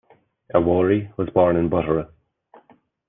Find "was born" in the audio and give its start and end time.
1.15-1.55